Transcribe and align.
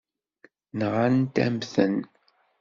Nɣant-am-ten. 0.79 1.95